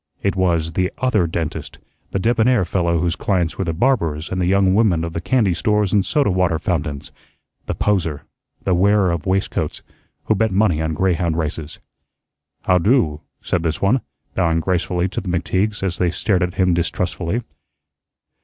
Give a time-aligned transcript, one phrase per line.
[0.23, 1.77] It was the Other Dentist,
[2.09, 5.53] the debonair fellow whose clients were the barbers and the young women of the candy
[5.53, 7.11] stores and soda water fountains,
[7.67, 8.23] the poser,
[8.63, 9.83] the wearer of waistcoats,
[10.23, 11.77] who bet money on greyhound races.
[12.63, 14.01] "How'do?" said this one,
[14.33, 17.43] bowing gracefully to the McTeagues as they stared at him distrustfully.